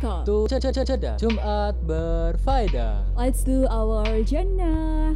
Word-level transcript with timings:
Welcome 0.00 0.48
to 0.48 0.48
Ceda 0.48 1.20
Jumat 1.20 1.76
Berfaedah. 1.84 3.04
Let's 3.20 3.44
do 3.44 3.68
our 3.68 4.08
jannah. 4.24 5.12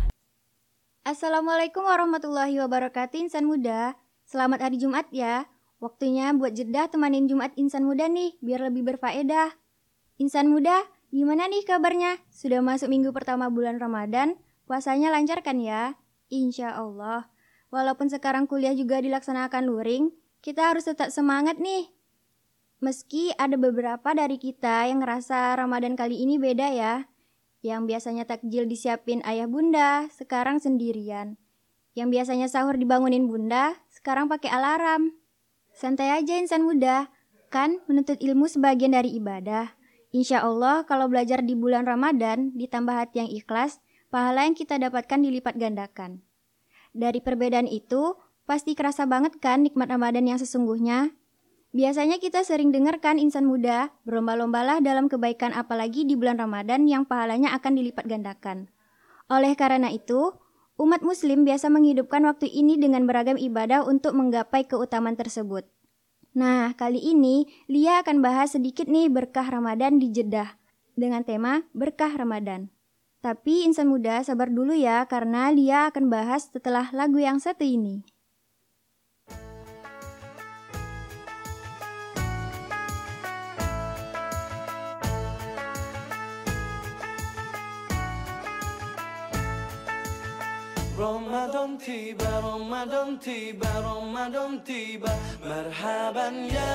Assalamualaikum 1.08 1.80
warahmatullahi 1.80 2.60
wabarakatuh 2.60 3.16
insan 3.16 3.48
muda. 3.48 3.96
Selamat 4.28 4.68
hari 4.68 4.76
Jumat 4.76 5.08
ya. 5.08 5.48
Waktunya 5.80 6.36
buat 6.36 6.52
jeda 6.52 6.92
temanin 6.92 7.24
Jumat 7.24 7.56
insan 7.56 7.88
muda 7.88 8.12
nih 8.12 8.36
biar 8.44 8.68
lebih 8.68 8.84
berfaedah. 8.92 9.56
Insan 10.20 10.52
muda, 10.52 10.84
gimana 11.08 11.48
nih 11.48 11.64
kabarnya? 11.64 12.20
Sudah 12.28 12.60
masuk 12.60 12.92
minggu 12.92 13.08
pertama 13.16 13.48
bulan 13.48 13.80
Ramadan? 13.80 14.36
Puasanya 14.68 15.08
lancar 15.08 15.40
kan 15.40 15.64
ya? 15.64 15.96
Insya 16.28 16.76
Allah. 16.76 17.32
Walaupun 17.72 18.12
sekarang 18.12 18.44
kuliah 18.44 18.76
juga 18.76 19.00
dilaksanakan 19.00 19.64
luring, 19.64 20.12
kita 20.44 20.76
harus 20.76 20.84
tetap 20.84 21.08
semangat 21.08 21.56
nih 21.56 21.88
Meski 22.84 23.32
ada 23.40 23.56
beberapa 23.56 24.12
dari 24.12 24.36
kita 24.36 24.84
yang 24.92 25.00
ngerasa 25.00 25.56
Ramadan 25.56 25.96
kali 25.96 26.20
ini 26.20 26.36
beda 26.36 26.68
ya. 26.68 27.08
Yang 27.64 27.88
biasanya 27.88 28.28
takjil 28.28 28.68
disiapin 28.68 29.24
ayah 29.24 29.48
bunda, 29.48 30.04
sekarang 30.12 30.60
sendirian. 30.60 31.40
Yang 31.96 32.08
biasanya 32.12 32.44
sahur 32.52 32.76
dibangunin 32.76 33.24
bunda, 33.24 33.72
sekarang 33.88 34.28
pakai 34.28 34.52
alarm. 34.52 35.16
Santai 35.72 36.12
aja 36.12 36.36
insan 36.36 36.68
muda, 36.68 37.08
kan 37.48 37.80
menuntut 37.88 38.20
ilmu 38.20 38.52
sebagian 38.52 38.92
dari 38.92 39.16
ibadah. 39.16 39.72
Insya 40.12 40.44
Allah 40.44 40.84
kalau 40.84 41.08
belajar 41.08 41.40
di 41.40 41.56
bulan 41.56 41.88
Ramadan, 41.88 42.52
ditambah 42.52 42.92
hati 42.92 43.24
yang 43.24 43.32
ikhlas, 43.32 43.80
pahala 44.12 44.44
yang 44.44 44.52
kita 44.52 44.76
dapatkan 44.76 45.24
dilipat 45.24 45.56
gandakan. 45.56 46.20
Dari 46.92 47.24
perbedaan 47.24 47.64
itu, 47.64 48.12
pasti 48.44 48.76
kerasa 48.76 49.08
banget 49.08 49.40
kan 49.40 49.64
nikmat 49.64 49.88
Ramadan 49.88 50.28
yang 50.28 50.36
sesungguhnya? 50.36 51.16
Biasanya 51.74 52.22
kita 52.22 52.46
sering 52.46 52.70
dengarkan 52.70 53.18
insan 53.18 53.50
muda 53.50 53.90
berlomba-lombalah 54.06 54.78
dalam 54.78 55.10
kebaikan 55.10 55.50
apalagi 55.50 56.06
di 56.06 56.14
bulan 56.14 56.38
Ramadan 56.38 56.86
yang 56.86 57.02
pahalanya 57.02 57.50
akan 57.58 57.74
dilipat 57.74 58.06
gandakan. 58.06 58.70
Oleh 59.26 59.58
karena 59.58 59.90
itu, 59.90 60.38
umat 60.78 61.02
muslim 61.02 61.42
biasa 61.42 61.74
menghidupkan 61.74 62.22
waktu 62.30 62.46
ini 62.46 62.78
dengan 62.78 63.10
beragam 63.10 63.34
ibadah 63.34 63.82
untuk 63.82 64.14
menggapai 64.14 64.70
keutamaan 64.70 65.18
tersebut. 65.18 65.66
Nah, 66.38 66.78
kali 66.78 67.02
ini 67.02 67.50
Lia 67.66 68.06
akan 68.06 68.22
bahas 68.22 68.54
sedikit 68.54 68.86
nih 68.86 69.10
berkah 69.10 69.50
Ramadan 69.50 69.98
di 69.98 70.14
Jeddah 70.14 70.54
dengan 70.94 71.26
tema 71.26 71.66
berkah 71.74 72.14
Ramadan. 72.14 72.70
Tapi 73.18 73.66
insan 73.66 73.90
muda 73.90 74.22
sabar 74.22 74.46
dulu 74.46 74.78
ya 74.78 75.02
karena 75.10 75.50
Lia 75.50 75.90
akan 75.90 76.06
bahas 76.06 76.54
setelah 76.54 76.94
lagu 76.94 77.18
yang 77.18 77.42
satu 77.42 77.66
ini. 77.66 78.06
رمضان 90.98 91.78
تيبا 91.78 92.30
رمضان 92.38 93.18
تيبا 93.18 93.68
رمضان 93.90 94.64
تيبا 94.64 95.12
مرحبا 95.44 96.28
يا 96.56 96.74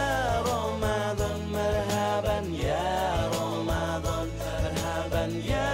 رمضان 0.49 1.39
مرحبا 1.55 2.37
يا 2.67 3.29
رمضان. 3.35 4.27
مرحبا 4.39 5.23
يا 5.53 5.71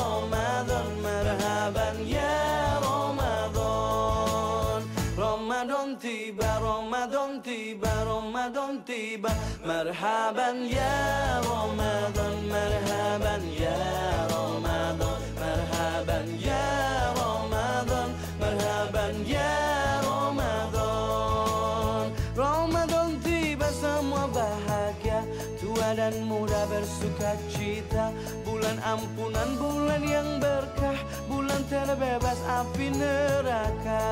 رمضان 0.00 0.88
مرحبا 1.06 1.88
يا 2.16 2.36
رمضان. 2.86 4.82
رمضان 5.18 5.88
تيبا 5.98 6.50
رمضان 6.58 7.42
تيبا 7.42 7.94
رمضان 8.12 8.84
تيبا 8.84 9.32
مرحبا 9.66 10.48
يا 10.78 10.96
رمضان 11.50 12.36
مرحبا 12.54 13.34
يا 13.64 13.80
رمضان. 14.30 14.35
Bersuka 27.26 27.34
cita 27.50 28.06
Bulan 28.46 28.78
ampunan, 28.86 29.48
bulan 29.58 30.02
yang 30.06 30.28
berkah. 30.38 30.98
Bulan 31.26 31.62
terbebas 31.66 32.38
api 32.46 32.94
neraka. 32.94 34.06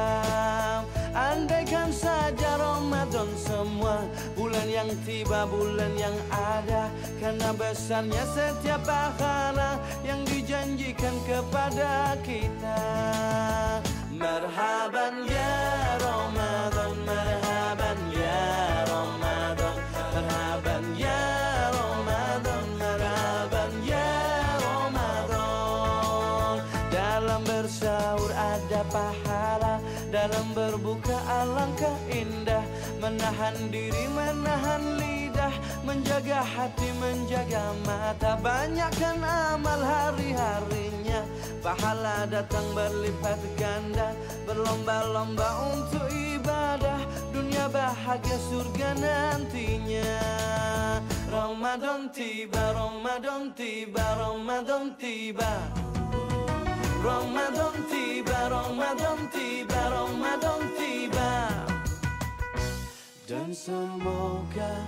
Andaikan 1.15 1.95
saja 1.95 2.59
Ramadan 2.59 3.31
semua 3.39 4.03
Bulan 4.35 4.67
yang 4.67 4.91
tiba, 5.07 5.47
bulan 5.47 5.95
yang 5.95 6.15
ada. 6.31 6.91
Karena 7.23 7.55
besarnya 7.55 8.25
setiap 8.35 8.83
pahala 8.83 9.79
Yang 10.03 10.21
dijanjikan 10.35 11.15
kepada 11.23 12.19
kita. 12.27 12.83
Marhaban 14.15 15.27
ya 15.27 15.59
Ramadan 15.99 16.95
Marhaban 17.03 17.44
alangkah 31.65 31.97
indah 32.13 32.65
Menahan 33.01 33.57
diri, 33.73 34.05
menahan 34.13 34.83
lidah 35.01 35.55
Menjaga 35.85 36.41
hati, 36.41 36.89
menjaga 36.97 37.77
mata. 37.85 38.41
Banyakkan 38.41 39.21
amal 39.21 39.81
hari-harinya. 39.85 41.21
Pahala 41.61 42.25
datang 42.25 42.65
berlipat 42.73 43.37
ganda 43.61 44.17
Berlomba-lomba 44.49 45.45
untuk 45.77 46.09
ibadah. 46.09 46.97
Dunia 47.37 47.69
bahagia 47.69 48.39
surga 48.49 48.97
nantinya. 48.97 50.17
Ramadan 51.29 52.09
tiba, 52.09 52.73
Ramadan 52.73 53.53
tiba, 53.53 54.05
Ramadan 54.17 54.97
tiba. 54.97 55.53
Ramadan 57.05 57.75
tiba, 57.93 58.39
Ramadan 58.49 59.19
tiba, 59.29 59.81
Ramadan 59.93 60.61
tiba 60.65 60.74
Dan 63.35 63.51
semoga 63.51 64.79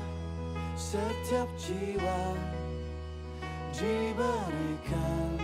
setiap 0.79 1.51
jiwa 1.59 2.23
diberikan 3.75 5.34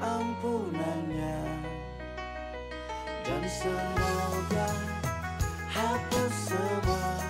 ampunannya. 0.00 1.44
Dan 3.20 3.44
semoga 3.52 4.68
hapus 5.68 6.32
semua 6.48 7.20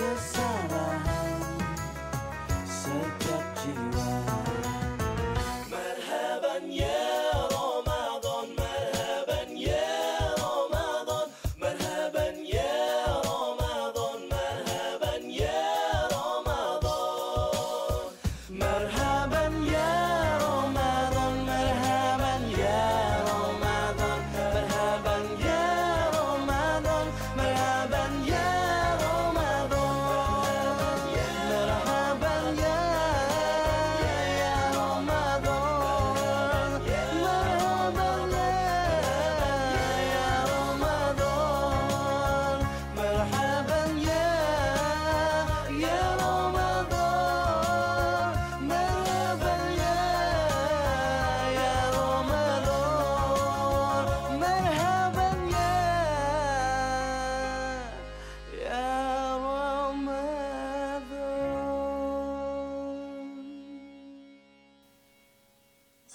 kesalahan. 0.00 1.60
Setiap 2.64 3.29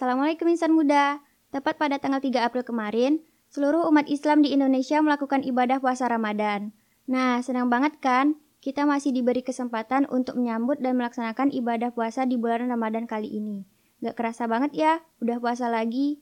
Assalamualaikum 0.05 0.53
insan 0.53 0.69
muda. 0.69 1.17
Tepat 1.49 1.81
pada 1.81 1.97
tanggal 1.97 2.21
3 2.21 2.45
April 2.45 2.61
kemarin, 2.61 3.25
seluruh 3.49 3.89
umat 3.89 4.05
Islam 4.05 4.45
di 4.45 4.53
Indonesia 4.53 5.01
melakukan 5.01 5.41
ibadah 5.41 5.81
puasa 5.81 6.05
Ramadan. 6.05 6.77
Nah, 7.09 7.41
senang 7.41 7.73
banget 7.73 7.97
kan? 7.97 8.37
kita 8.61 8.85
masih 8.85 9.09
diberi 9.17 9.41
kesempatan 9.41 10.05
untuk 10.13 10.37
menyambut 10.37 10.77
dan 10.77 11.01
melaksanakan 11.01 11.49
ibadah 11.49 11.89
puasa 11.89 12.29
di 12.29 12.37
bulan 12.37 12.69
Ramadan 12.69 13.09
kali 13.09 13.33
ini. 13.33 13.65
Gak 14.05 14.13
kerasa 14.13 14.45
banget 14.45 14.77
ya, 14.77 15.01
udah 15.25 15.41
puasa 15.41 15.73
lagi. 15.73 16.21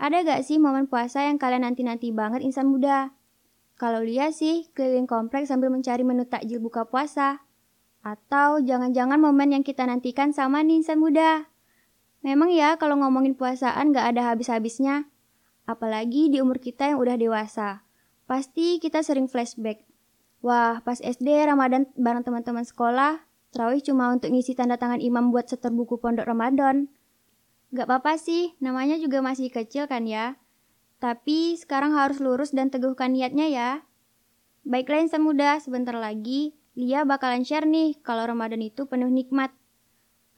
Ada 0.00 0.24
gak 0.24 0.48
sih 0.48 0.56
momen 0.56 0.88
puasa 0.88 1.28
yang 1.28 1.36
kalian 1.36 1.68
nanti-nanti 1.68 2.08
banget 2.16 2.40
insan 2.40 2.72
muda? 2.72 3.12
Kalau 3.76 4.00
lihat 4.00 4.32
sih, 4.32 4.72
keliling 4.72 5.04
kompleks 5.04 5.52
sambil 5.52 5.68
mencari 5.68 6.00
menu 6.00 6.24
takjil 6.24 6.64
buka 6.64 6.88
puasa. 6.88 7.44
Atau 8.00 8.64
jangan-jangan 8.64 9.20
momen 9.20 9.52
yang 9.52 9.64
kita 9.68 9.84
nantikan 9.84 10.32
sama 10.32 10.64
nih 10.64 10.80
insan 10.80 10.96
muda. 10.96 11.52
Memang 12.24 12.50
ya 12.50 12.74
kalau 12.76 12.98
ngomongin 12.98 13.38
puasaan 13.38 13.94
gak 13.94 14.14
ada 14.14 14.32
habis-habisnya. 14.34 15.06
Apalagi 15.68 16.32
di 16.32 16.42
umur 16.42 16.58
kita 16.58 16.90
yang 16.90 16.98
udah 16.98 17.14
dewasa. 17.14 17.84
Pasti 18.26 18.82
kita 18.82 19.04
sering 19.04 19.30
flashback. 19.30 19.84
Wah, 20.40 20.80
pas 20.82 20.98
SD 21.02 21.26
Ramadan 21.46 21.90
bareng 21.98 22.22
teman-teman 22.22 22.62
sekolah, 22.62 23.26
terawih 23.50 23.82
cuma 23.82 24.14
untuk 24.14 24.30
ngisi 24.30 24.54
tanda 24.54 24.78
tangan 24.78 25.02
imam 25.02 25.34
buat 25.34 25.50
setor 25.50 25.74
buku 25.74 25.98
pondok 25.98 26.26
Ramadan. 26.26 26.86
Gak 27.74 27.90
apa-apa 27.90 28.16
sih, 28.16 28.54
namanya 28.62 28.96
juga 28.96 29.20
masih 29.20 29.50
kecil 29.50 29.90
kan 29.90 30.06
ya. 30.06 30.38
Tapi 30.98 31.58
sekarang 31.58 31.94
harus 31.94 32.18
lurus 32.18 32.50
dan 32.54 32.70
teguhkan 32.70 33.14
niatnya 33.14 33.46
ya. 33.50 33.70
Baiklah 34.66 35.04
insan 35.04 35.22
muda, 35.22 35.58
sebentar 35.62 35.94
lagi 35.94 36.58
Lia 36.78 37.02
bakalan 37.02 37.42
share 37.42 37.66
nih 37.66 37.98
kalau 38.06 38.22
Ramadan 38.30 38.62
itu 38.62 38.86
penuh 38.86 39.10
nikmat. 39.10 39.50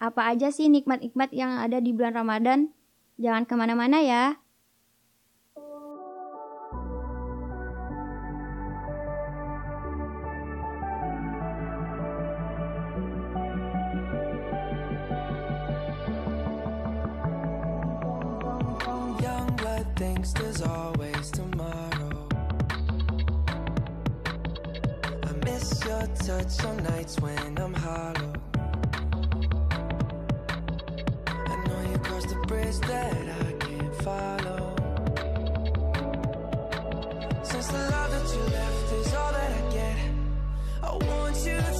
Apa 0.00 0.32
aja 0.32 0.48
sih 0.48 0.72
nikmat-nikmat 0.72 1.28
yang 1.36 1.60
ada 1.60 1.76
di 1.76 1.92
bulan 1.92 2.16
Ramadan? 2.16 2.72
Jangan 3.20 3.44
ke 3.44 3.52
mana-mana 3.52 4.00
ya. 4.00 4.40
Nights 26.60 27.20
when 27.20 27.58
I'm 27.58 27.74
hollow. 27.74 28.29
That 32.50 33.14
I 33.14 33.52
can't 33.64 33.94
follow. 34.02 34.74
Since 37.44 37.68
the 37.68 37.78
love 37.78 38.10
that 38.10 38.26
you 38.34 38.42
left 38.52 38.92
is 38.92 39.14
all 39.14 39.32
that 39.32 39.52
I 39.52 39.72
get, 39.72 39.98
I 40.82 40.96
want 40.96 41.36
you 41.46 41.56
to 41.56 41.79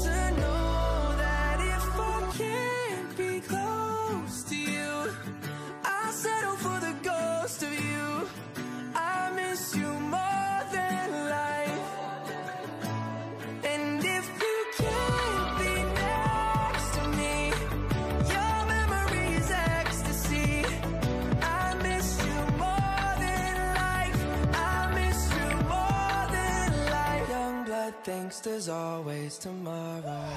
thinks 28.41 28.67
there's 28.67 28.69
always 28.69 29.39
tomorrow. 29.39 30.35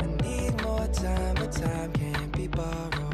I 0.00 0.06
need 0.22 0.62
more 0.62 0.86
time, 0.88 1.34
but 1.34 1.52
time 1.52 1.92
can't 1.92 2.32
be 2.36 2.46
borrowed. 2.46 3.09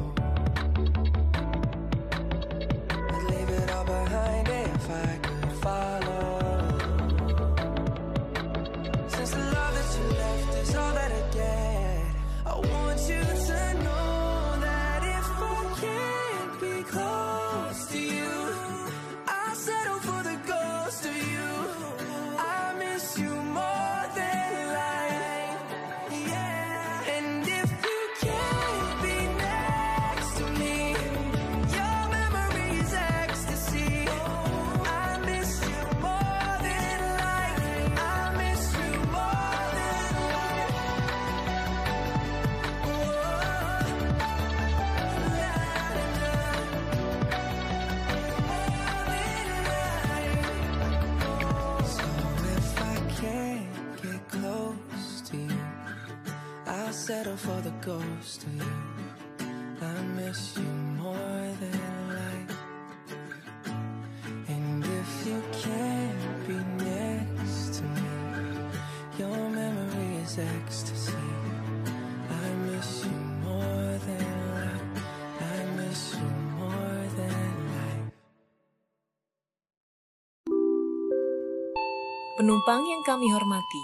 Penumpang 82.37 82.85
yang 82.85 83.01
kami 83.01 83.33
hormati, 83.33 83.81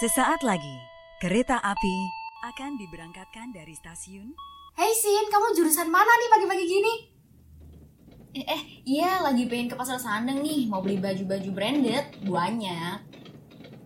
Sesaat 0.00 0.40
lagi, 0.40 0.72
kereta 1.20 1.60
api 1.60 1.96
akan 2.48 2.80
diberangkatkan 2.80 3.52
dari 3.52 3.76
stasiun 3.76 4.32
Hei 4.72 4.88
Sin, 4.96 5.28
kamu 5.28 5.52
jurusan 5.52 5.92
mana 5.92 6.08
nih 6.16 6.28
pagi-pagi 6.32 6.64
gini? 6.64 6.94
Eh, 8.40 8.46
eh, 8.48 8.62
iya 8.88 9.20
lagi 9.20 9.44
pengen 9.52 9.68
ke 9.68 9.76
pasar 9.76 10.00
Sandeng 10.00 10.40
nih, 10.40 10.64
mau 10.64 10.80
beli 10.80 10.96
baju-baju 10.96 11.50
branded, 11.52 12.24
banyak. 12.24 12.98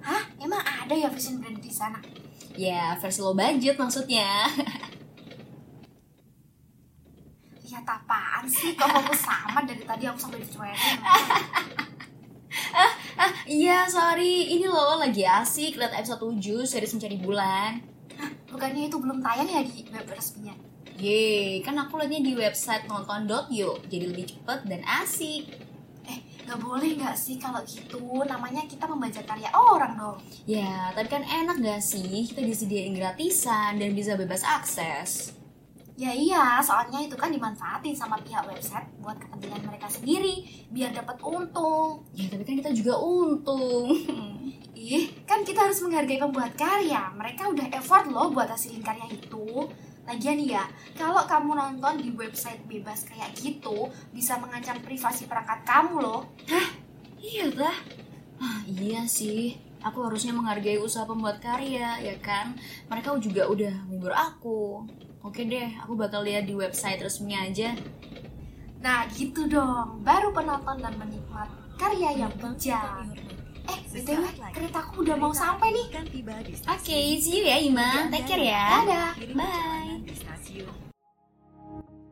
Hah? 0.07 0.23
Emang 0.39 0.63
ada 0.63 0.95
ya 0.95 1.11
fashion 1.11 1.43
brand 1.43 1.59
di 1.59 1.75
sana? 1.75 1.99
Ya, 2.55 2.95
versi 3.03 3.19
low 3.19 3.35
budget 3.35 3.75
maksudnya. 3.83 4.47
Lihat 7.67 7.83
apaan 7.83 8.47
sih? 8.47 8.79
Kok 8.79 8.87
kamu 8.87 9.15
sama 9.19 9.67
dari 9.67 9.83
tadi 9.83 10.07
aku 10.07 10.23
sampai 10.23 10.39
dicuekin? 10.39 10.99
ah, 13.19 13.33
iya, 13.51 13.85
sorry. 13.91 14.55
Ini 14.55 14.71
loh 14.71 15.03
lagi 15.03 15.27
asik 15.27 15.75
lihat 15.75 15.93
episode 15.93 16.23
7 16.23 16.65
series 16.65 16.95
Mencari 16.95 17.19
Bulan. 17.19 17.83
Hah, 18.19 18.31
bukannya 18.51 18.87
itu 18.87 18.97
belum 18.99 19.19
tayang 19.21 19.51
ya 19.51 19.63
di 19.67 19.87
web 19.91 20.07
resminya? 20.07 20.55
Yeay, 20.99 21.63
kan 21.63 21.79
aku 21.79 21.95
liatnya 21.95 22.27
di 22.27 22.35
website 22.35 22.91
nonton.yo, 22.91 23.79
jadi 23.87 24.11
lebih 24.11 24.35
cepet 24.35 24.67
dan 24.67 24.83
asik. 24.83 25.47
Eh, 26.11 26.19
nggak 26.43 26.59
boleh 26.59 26.99
nggak 26.99 27.15
sih 27.15 27.39
kalau 27.39 27.63
gitu? 27.63 28.03
Namanya 28.27 28.67
kita 28.67 28.91
membaca 28.91 29.23
karya 29.23 29.47
orang 29.55 29.95
dong. 29.95 30.19
Ya, 30.51 30.91
tapi 30.99 31.07
kan 31.07 31.23
enak 31.23 31.63
gak 31.63 31.83
sih 31.85 32.27
kita 32.27 32.43
disediain 32.43 32.99
gratisan 32.99 33.79
dan 33.79 33.95
bisa 33.95 34.19
bebas 34.19 34.43
akses. 34.43 35.38
Ya 35.99 36.15
iya, 36.15 36.63
soalnya 36.63 37.03
itu 37.03 37.19
kan 37.19 37.35
dimanfaatin 37.35 37.91
sama 37.91 38.15
pihak 38.23 38.47
website 38.47 38.87
buat 39.03 39.19
kepentingan 39.19 39.67
mereka 39.67 39.91
sendiri, 39.91 40.47
biar 40.71 40.95
dapat 40.95 41.19
untung. 41.19 42.07
Ya, 42.15 42.31
tapi 42.31 42.47
kan 42.47 42.55
kita 42.63 42.71
juga 42.71 42.95
untung. 43.03 43.91
Ih, 44.79 45.11
kan 45.27 45.43
kita 45.43 45.67
harus 45.67 45.83
menghargai 45.83 46.23
pembuat 46.23 46.55
karya. 46.55 47.11
Mereka 47.19 47.51
udah 47.51 47.67
effort 47.75 48.07
loh 48.07 48.31
buat 48.31 48.47
hasilin 48.47 48.79
karya 48.79 49.11
itu. 49.11 49.67
Lagian 50.07 50.39
ya, 50.39 50.71
kalau 50.95 51.27
kamu 51.27 51.59
nonton 51.59 51.99
di 51.99 52.15
website 52.15 52.63
bebas 52.71 53.03
kayak 53.03 53.35
gitu, 53.35 53.91
bisa 54.15 54.39
mengancam 54.39 54.79
privasi 54.79 55.27
perangkat 55.27 55.67
kamu 55.67 55.99
loh. 55.99 56.31
Iya 57.19 57.51
dah. 57.51 57.77
Ah, 58.39 58.63
iya 58.71 59.03
sih. 59.03 59.59
Aku 59.83 60.07
harusnya 60.07 60.31
menghargai 60.31 60.79
usaha 60.79 61.03
pembuat 61.03 61.43
karya, 61.43 61.99
ya 61.99 62.15
kan? 62.23 62.55
Mereka 62.87 63.19
juga 63.19 63.51
udah 63.51 63.75
menghibur 63.91 64.15
aku. 64.15 64.87
Oke 65.27 65.43
deh, 65.45 65.75
aku 65.83 65.99
bakal 65.99 66.23
lihat 66.23 66.47
di 66.47 66.55
website 66.55 67.03
resminya 67.03 67.43
aja. 67.47 67.75
Nah 68.79 69.11
gitu 69.11 69.51
dong, 69.51 70.07
baru 70.07 70.31
penonton 70.31 70.79
dan 70.79 70.95
menikmat 70.95 71.51
karya 71.79 72.27
yang 72.27 72.33
bejat. 72.39 73.07
Eh, 73.69 73.79
btw, 73.93 74.25
keretaku 74.55 75.05
udah 75.05 75.17
mau 75.21 75.33
sampai 75.35 75.75
nih. 75.75 75.87
Oke, 75.93 76.65
okay, 76.65 77.21
see 77.21 77.43
you 77.43 77.45
ya 77.45 77.61
Ima. 77.61 78.09
Take 78.09 78.25
care 78.25 78.41
ya. 78.41 78.65
Dadah. 78.81 79.13
Bye. 79.37 80.88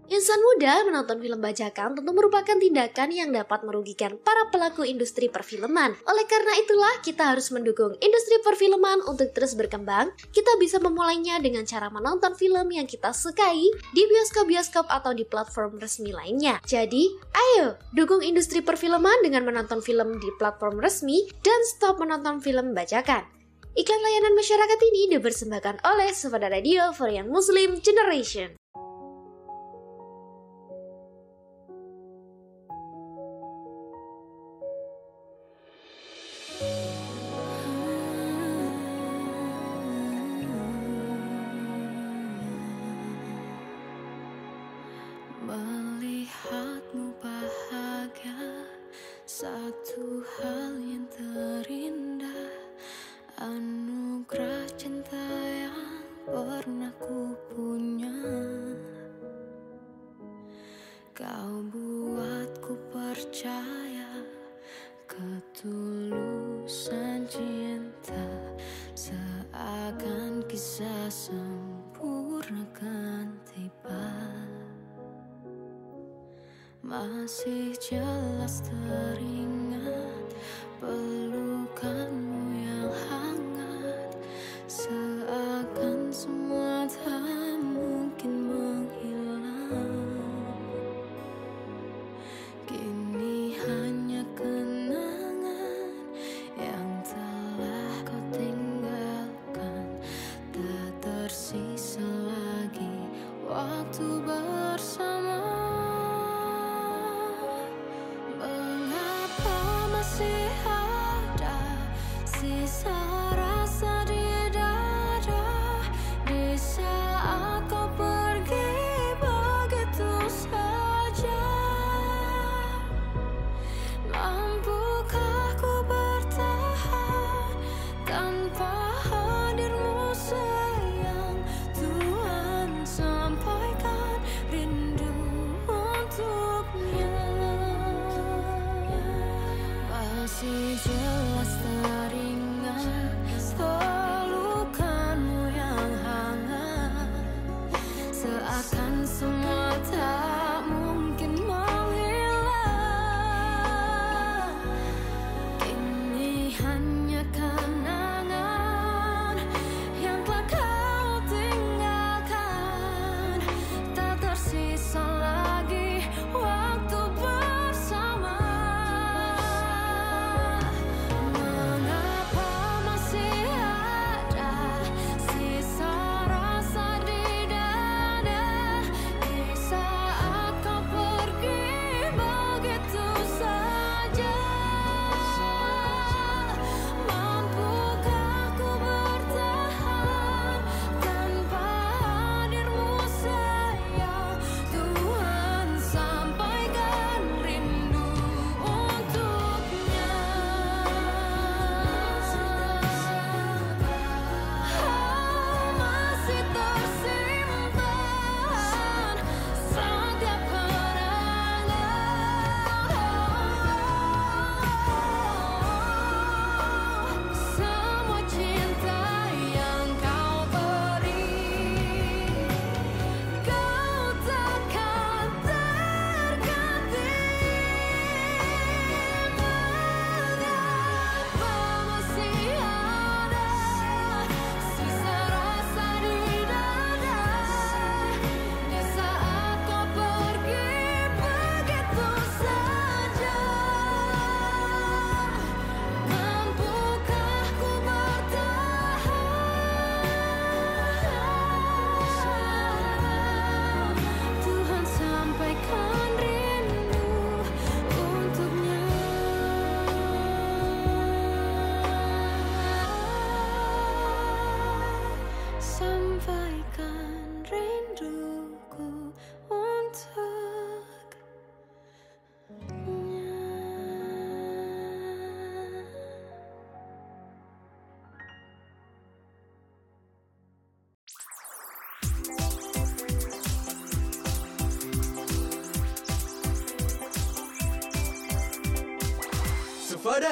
Insan 0.07 0.39
muda 0.39 0.87
menonton 0.87 1.19
film 1.19 1.43
bajakan 1.43 1.99
tentu 1.99 2.13
merupakan 2.15 2.55
tindakan 2.55 3.11
yang 3.11 3.35
dapat 3.35 3.67
merugikan 3.67 4.15
para 4.23 4.47
pelaku 4.55 4.87
industri 4.87 5.27
perfilman. 5.27 5.99
Oleh 6.07 6.23
karena 6.31 6.55
itulah, 6.63 7.03
kita 7.03 7.35
harus 7.35 7.51
mendukung 7.51 7.91
industri 7.99 8.39
perfilman 8.47 9.03
untuk 9.11 9.35
terus 9.35 9.59
berkembang. 9.59 10.15
Kita 10.31 10.55
bisa 10.63 10.79
memulainya 10.79 11.43
dengan 11.43 11.67
cara 11.67 11.91
menonton 11.91 12.39
film 12.39 12.71
yang 12.71 12.87
kita 12.87 13.11
sukai 13.11 13.67
di 13.91 14.03
bioskop-bioskop 14.07 14.87
atau 14.87 15.11
di 15.11 15.27
platform 15.27 15.83
resmi 15.83 16.15
lainnya. 16.15 16.63
Jadi, 16.63 17.11
ayo 17.35 17.75
dukung 17.91 18.23
industri 18.23 18.63
perfilman 18.63 19.27
dengan 19.27 19.43
menonton 19.43 19.83
film 19.83 20.23
di 20.23 20.31
platform 20.39 20.79
resmi 20.79 21.27
dan 21.43 21.59
stop 21.75 21.99
menonton 21.99 22.39
film 22.39 22.79
bajakan. 22.79 23.27
Iklan 23.75 24.01
layanan 24.01 24.39
masyarakat 24.39 24.81
ini 24.95 25.19
dipersembahkan 25.19 25.83
oleh 25.85 26.15
Sepeda 26.15 26.49
Radio 26.49 26.95
for 26.95 27.11
Young 27.11 27.29
Muslim 27.29 27.83
Generation. 27.83 28.57
masih 76.87 77.75
jelas 77.83 78.63
teringat 78.63 79.56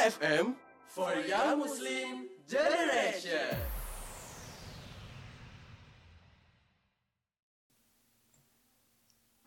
FM 0.05 0.53
for 0.93 1.17
Young 1.25 1.65
Muslim 1.65 2.29
Generation. 2.45 3.57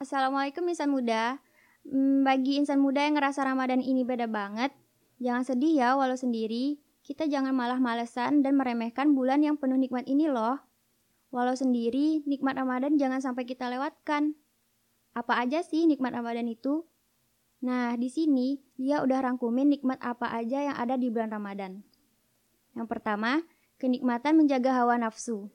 Assalamualaikum 0.02 0.66
insan 0.66 0.90
muda. 0.90 1.38
Hmm, 1.86 2.26
bagi 2.26 2.58
insan 2.58 2.82
muda 2.82 3.06
yang 3.06 3.22
ngerasa 3.22 3.46
Ramadan 3.46 3.86
ini 3.86 4.02
beda 4.02 4.26
banget, 4.26 4.74
jangan 5.22 5.46
sedih 5.46 5.78
ya 5.78 5.94
walau 5.94 6.18
sendiri. 6.18 6.82
Kita 7.06 7.30
jangan 7.30 7.54
malah 7.54 7.78
malesan 7.78 8.42
dan 8.42 8.58
meremehkan 8.58 9.14
bulan 9.14 9.46
yang 9.46 9.62
penuh 9.62 9.78
nikmat 9.78 10.10
ini 10.10 10.26
loh. 10.26 10.58
Walau 11.30 11.54
sendiri, 11.54 12.26
nikmat 12.26 12.58
Ramadan 12.58 12.98
jangan 12.98 13.22
sampai 13.22 13.46
kita 13.46 13.70
lewatkan. 13.70 14.34
Apa 15.14 15.38
aja 15.38 15.62
sih 15.62 15.86
nikmat 15.86 16.18
Ramadan 16.18 16.50
itu? 16.50 16.82
Nah, 17.58 17.98
di 17.98 18.10
sini 18.14 18.62
dia 18.78 19.02
udah 19.02 19.18
rangkumin 19.26 19.74
nikmat 19.74 19.98
apa 20.06 20.30
aja 20.30 20.62
yang 20.62 20.78
ada 20.78 20.94
di 20.94 21.10
bulan 21.10 21.34
Ramadan. 21.34 21.82
Yang 22.78 22.88
pertama, 22.94 23.42
kenikmatan 23.82 24.38
menjaga 24.38 24.78
hawa 24.78 25.02
nafsu. 25.02 25.50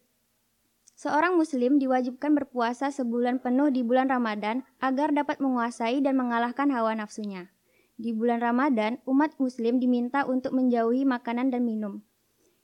Seorang 0.98 1.38
muslim 1.38 1.78
diwajibkan 1.78 2.34
berpuasa 2.34 2.90
sebulan 2.90 3.42
penuh 3.42 3.70
di 3.70 3.82
bulan 3.86 4.10
Ramadan 4.10 4.66
agar 4.78 5.14
dapat 5.14 5.38
menguasai 5.38 6.02
dan 6.02 6.18
mengalahkan 6.18 6.70
hawa 6.70 6.94
nafsunya. 6.94 7.50
Di 7.98 8.10
bulan 8.10 8.42
Ramadan, 8.42 8.98
umat 9.06 9.38
muslim 9.38 9.78
diminta 9.78 10.26
untuk 10.26 10.54
menjauhi 10.58 11.06
makanan 11.06 11.54
dan 11.54 11.62
minum. 11.62 12.02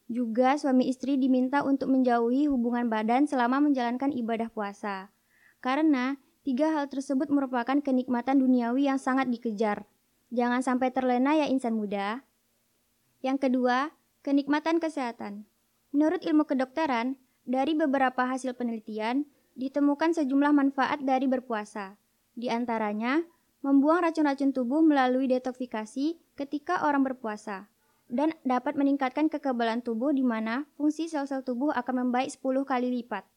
Juga 0.08 0.56
suami 0.56 0.88
istri 0.88 1.20
diminta 1.20 1.62
untuk 1.62 1.92
menjauhi 1.92 2.48
hubungan 2.48 2.88
badan 2.88 3.28
selama 3.28 3.60
menjalankan 3.62 4.08
ibadah 4.10 4.48
puasa. 4.50 5.12
Karena 5.60 6.16
tiga 6.48 6.72
hal 6.72 6.88
tersebut 6.88 7.28
merupakan 7.28 7.76
kenikmatan 7.84 8.40
duniawi 8.40 8.88
yang 8.88 8.96
sangat 8.96 9.28
dikejar. 9.28 9.84
Jangan 10.32 10.64
sampai 10.64 10.88
terlena 10.88 11.36
ya 11.36 11.44
insan 11.44 11.76
muda. 11.76 12.24
Yang 13.20 13.44
kedua, 13.44 13.92
kenikmatan 14.24 14.80
kesehatan. 14.80 15.44
Menurut 15.92 16.24
ilmu 16.24 16.48
kedokteran, 16.48 17.20
dari 17.44 17.76
beberapa 17.76 18.24
hasil 18.24 18.56
penelitian, 18.56 19.28
ditemukan 19.60 20.16
sejumlah 20.16 20.56
manfaat 20.56 21.04
dari 21.04 21.28
berpuasa. 21.28 22.00
Di 22.32 22.48
antaranya, 22.48 23.28
membuang 23.60 24.08
racun-racun 24.08 24.56
tubuh 24.56 24.80
melalui 24.80 25.28
detoksifikasi 25.28 26.16
ketika 26.32 26.80
orang 26.88 27.04
berpuasa, 27.04 27.68
dan 28.08 28.32
dapat 28.48 28.72
meningkatkan 28.72 29.28
kekebalan 29.28 29.84
tubuh 29.84 30.16
di 30.16 30.24
mana 30.24 30.64
fungsi 30.80 31.12
sel-sel 31.12 31.44
tubuh 31.44 31.76
akan 31.76 32.08
membaik 32.08 32.32
10 32.32 32.64
kali 32.64 32.88
lipat. 33.04 33.28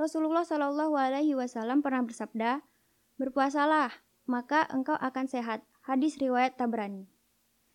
Rasulullah 0.00 0.48
Shallallahu 0.48 0.96
Alaihi 0.96 1.36
Wasallam 1.36 1.84
pernah 1.84 2.00
bersabda, 2.00 2.64
berpuasalah, 3.20 3.92
maka 4.24 4.64
engkau 4.72 4.96
akan 4.96 5.28
sehat. 5.28 5.60
Hadis 5.84 6.16
riwayat 6.16 6.56
Tabrani. 6.56 7.04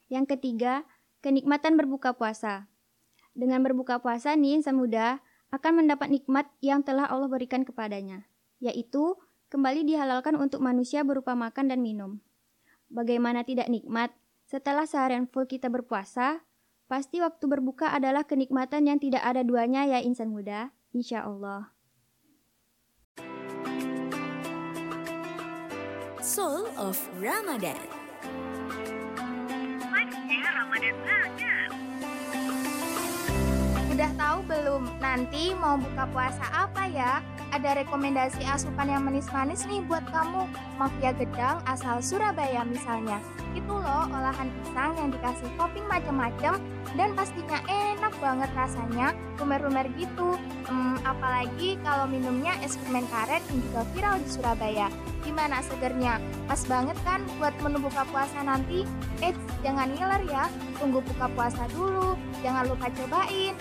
Yang 0.10 0.34
ketiga, 0.34 0.90
kenikmatan 1.22 1.78
berbuka 1.78 2.18
puasa. 2.18 2.66
Dengan 3.38 3.62
berbuka 3.62 4.02
puasa 4.02 4.34
nih, 4.34 4.58
insan 4.58 4.74
muda 4.74 5.22
akan 5.54 5.86
mendapat 5.86 6.10
nikmat 6.10 6.50
yang 6.66 6.82
telah 6.82 7.06
Allah 7.06 7.30
berikan 7.30 7.62
kepadanya, 7.62 8.26
yaitu 8.58 9.22
kembali 9.54 9.86
dihalalkan 9.86 10.34
untuk 10.34 10.66
manusia 10.66 11.06
berupa 11.06 11.38
makan 11.38 11.70
dan 11.70 11.86
minum. 11.86 12.26
Bagaimana 12.90 13.46
tidak 13.46 13.70
nikmat? 13.70 14.10
Setelah 14.50 14.90
seharian 14.90 15.30
full 15.30 15.46
kita 15.46 15.70
berpuasa, 15.70 16.42
pasti 16.90 17.22
waktu 17.22 17.46
berbuka 17.46 17.94
adalah 17.94 18.26
kenikmatan 18.26 18.90
yang 18.90 18.98
tidak 18.98 19.22
ada 19.22 19.46
duanya 19.46 19.86
ya 19.86 20.02
insan 20.02 20.34
muda, 20.34 20.74
insya 20.90 21.22
Allah. 21.22 21.75
Soul 26.36 26.68
of 26.76 27.00
Ramadan. 27.16 27.80
Udah 33.88 34.12
tahu 34.20 34.40
belum 34.44 34.84
nanti 35.00 35.56
mau 35.56 35.80
buka 35.80 36.04
puasa 36.12 36.44
apa 36.52 36.92
ya? 36.92 37.24
Ada 37.56 37.88
rekomendasi 37.88 38.44
asupan 38.52 38.92
yang 38.92 39.08
manis-manis 39.08 39.64
nih 39.64 39.80
buat 39.88 40.04
kamu. 40.12 40.44
Mafia 40.76 41.16
gedang 41.16 41.64
asal 41.64 42.04
Surabaya 42.04 42.68
misalnya. 42.68 43.24
Itu 43.56 43.80
loh 43.80 44.12
olahan 44.12 44.52
pisang 44.60 44.92
yang 45.00 45.16
dikasih 45.16 45.48
topping 45.56 45.88
macam-macam 45.88 46.60
dan 47.00 47.16
pastinya 47.16 47.64
enak 47.72 48.12
banget 48.20 48.52
rasanya, 48.60 49.16
lumer-lumer 49.40 49.88
gitu. 49.96 50.36
Hmm, 50.68 51.00
apalagi 51.08 51.80
kalau 51.80 52.04
minumnya 52.12 52.60
es 52.60 52.76
permen 52.76 53.08
karet 53.08 53.40
yang 53.48 53.60
juga 53.72 53.82
viral 53.96 54.16
di 54.20 54.30
Surabaya. 54.36 54.92
Gimana 55.24 55.64
segernya? 55.64 56.20
Pas 56.52 56.60
banget 56.68 57.00
kan 57.08 57.24
buat 57.40 57.56
menu 57.64 57.80
buka 57.80 58.04
puasa 58.12 58.44
nanti? 58.44 58.84
Eits, 59.24 59.40
jangan 59.64 59.96
ngiler 59.96 60.28
ya. 60.28 60.52
Tunggu 60.76 61.00
buka 61.00 61.32
puasa 61.32 61.64
dulu. 61.72 62.20
Jangan 62.44 62.68
lupa 62.68 62.92
cobain. 62.92 63.56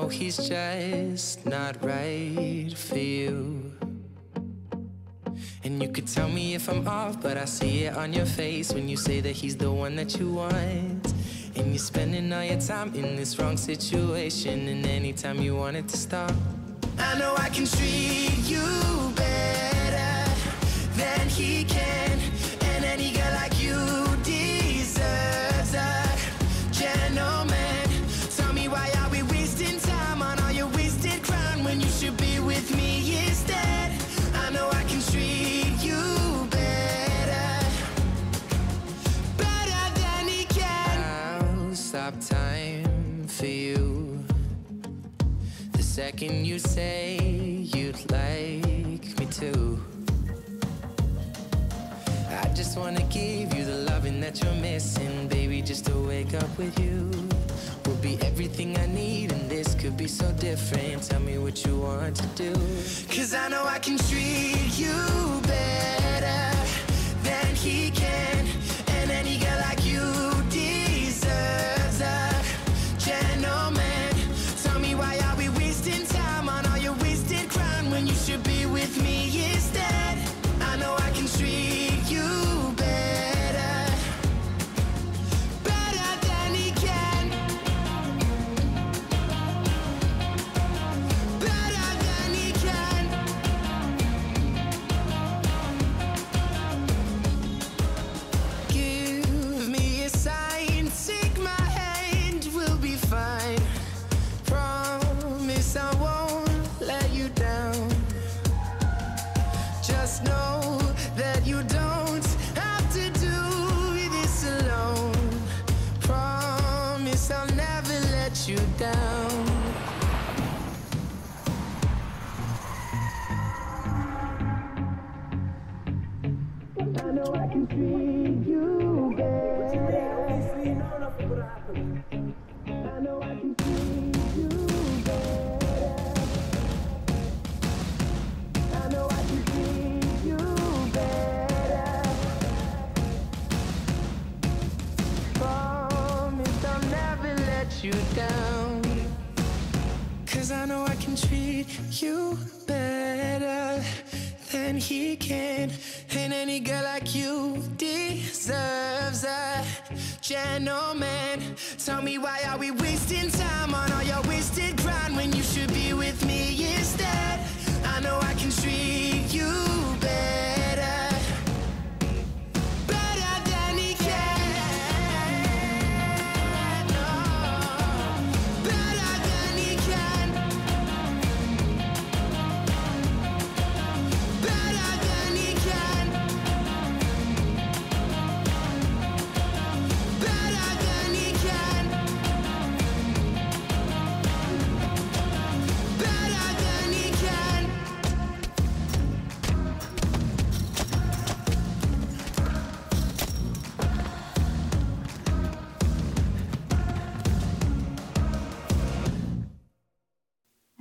Know 0.00 0.08
he's 0.08 0.36
just 0.36 1.44
not 1.46 1.82
right 1.84 2.72
for 2.74 2.98
you. 2.98 3.72
And 5.62 5.82
you 5.82 5.88
could 5.88 6.06
tell 6.06 6.28
me 6.28 6.54
if 6.54 6.68
I'm 6.68 6.86
off, 6.88 7.20
but 7.20 7.36
I 7.36 7.44
see 7.44 7.84
it 7.84 7.96
on 7.96 8.12
your 8.12 8.26
face 8.26 8.72
when 8.72 8.88
you 8.88 8.96
say 8.96 9.20
that 9.20 9.32
he's 9.32 9.56
the 9.56 9.70
one 9.70 9.96
that 9.96 10.18
you 10.18 10.32
want. 10.32 11.06
And 11.56 11.66
you're 11.72 11.78
spending 11.78 12.32
all 12.32 12.44
your 12.44 12.60
time 12.60 12.94
in 12.94 13.16
this 13.16 13.38
wrong 13.38 13.56
situation, 13.56 14.68
and 14.68 14.86
anytime 14.86 15.38
you 15.40 15.56
want 15.56 15.76
it 15.76 15.88
to 15.88 15.96
stop. 15.96 16.32
I 16.98 17.18
know 17.18 17.34
I 17.36 17.48
can 17.50 17.66
treat 17.66 18.44
you 18.44 19.12
better 19.14 20.30
than 20.96 21.28
he 21.28 21.64
can, 21.64 21.99
second 45.90 46.46
you 46.46 46.56
say 46.56 47.18
you'd 47.74 47.98
like 48.12 49.18
me 49.18 49.26
to. 49.26 49.82
I 52.28 52.48
just 52.54 52.78
wanna 52.78 53.02
give 53.10 53.52
you 53.52 53.64
the 53.64 53.78
loving 53.90 54.20
that 54.20 54.40
you're 54.40 54.60
missing, 54.62 55.26
baby. 55.26 55.60
Just 55.60 55.86
to 55.86 55.94
wake 56.06 56.32
up 56.34 56.52
with 56.56 56.78
you 56.78 57.10
will 57.84 58.00
be 58.00 58.16
everything 58.22 58.78
I 58.78 58.86
need, 58.86 59.32
and 59.32 59.50
this 59.50 59.74
could 59.74 59.96
be 59.96 60.06
so 60.06 60.30
different. 60.34 61.02
Tell 61.02 61.18
me 61.20 61.38
what 61.38 61.66
you 61.66 61.80
want 61.80 62.14
to 62.22 62.26
do. 62.44 62.52
Cause 63.08 63.34
I 63.34 63.48
know 63.48 63.64
I 63.64 63.80
can 63.80 63.98
treat 63.98 64.70
you 64.78 64.96
better 65.42 66.42
than 67.24 67.50
he 67.56 67.90
can, 67.90 68.09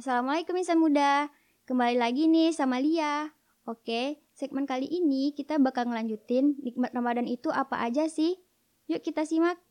Assalamualaikum 0.10 0.58
insan 0.58 0.82
muda. 0.82 1.30
Kembali 1.70 2.02
lagi 2.02 2.26
nih 2.26 2.50
sama 2.50 2.82
Lia. 2.82 3.30
Oke, 3.70 4.18
segmen 4.34 4.66
kali 4.66 4.90
ini 4.90 5.38
kita 5.38 5.62
bakal 5.62 5.86
ngelanjutin 5.86 6.58
nikmat 6.66 6.90
Ramadan 6.98 7.30
itu 7.30 7.54
apa 7.54 7.78
aja 7.78 8.10
sih? 8.10 8.42
Yuk 8.90 9.06
kita 9.06 9.22
simak. 9.22 9.62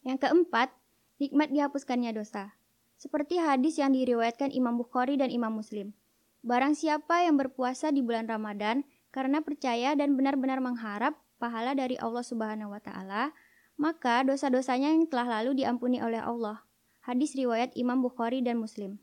Yang 0.00 0.24
keempat, 0.24 0.72
nikmat 1.20 1.52
dihapuskannya 1.52 2.08
dosa. 2.16 2.56
Seperti 2.96 3.36
hadis 3.36 3.76
yang 3.76 3.92
diriwayatkan 3.92 4.48
Imam 4.48 4.80
Bukhari 4.80 5.20
dan 5.20 5.28
Imam 5.28 5.52
Muslim. 5.52 5.92
Barang 6.40 6.72
siapa 6.72 7.28
yang 7.28 7.36
berpuasa 7.36 7.92
di 7.92 8.00
bulan 8.00 8.32
Ramadan 8.32 8.88
karena 9.12 9.44
percaya 9.44 9.92
dan 9.92 10.16
benar-benar 10.16 10.64
mengharap 10.64 11.20
pahala 11.36 11.76
dari 11.76 12.00
Allah 12.00 12.24
Subhanahu 12.24 12.72
wa 12.72 12.80
taala, 12.80 13.36
maka 13.76 14.24
dosa-dosanya 14.24 14.88
yang 14.88 15.04
telah 15.04 15.28
lalu 15.28 15.60
diampuni 15.60 16.00
oleh 16.00 16.24
Allah. 16.24 16.64
Hadis 17.04 17.36
riwayat 17.36 17.76
Imam 17.76 18.00
Bukhari 18.00 18.40
dan 18.40 18.56
Muslim. 18.56 18.96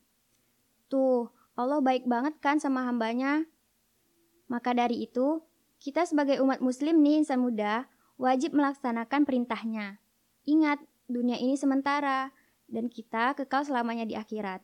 Tuh, 0.88 1.32
Allah 1.60 1.84
baik 1.84 2.08
banget 2.08 2.40
kan 2.40 2.60
sama 2.60 2.88
hambanya. 2.88 3.44
Maka 4.48 4.72
dari 4.72 5.04
itu, 5.04 5.44
kita 5.84 6.08
sebagai 6.08 6.40
umat 6.40 6.64
muslim 6.64 7.04
nih 7.04 7.22
insan 7.22 7.44
muda, 7.44 7.92
wajib 8.16 8.56
melaksanakan 8.56 9.28
perintahnya. 9.28 10.00
Ingat, 10.48 10.80
dunia 11.12 11.36
ini 11.36 11.60
sementara, 11.60 12.32
dan 12.72 12.88
kita 12.88 13.36
kekal 13.36 13.68
selamanya 13.68 14.08
di 14.08 14.16
akhirat. 14.16 14.64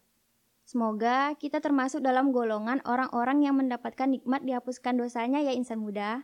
Semoga 0.64 1.36
kita 1.36 1.60
termasuk 1.60 2.00
dalam 2.00 2.32
golongan 2.32 2.80
orang-orang 2.88 3.44
yang 3.44 3.60
mendapatkan 3.60 4.08
nikmat 4.08 4.48
dihapuskan 4.48 4.96
dosanya 4.96 5.44
ya 5.44 5.52
insan 5.52 5.84
muda. 5.84 6.24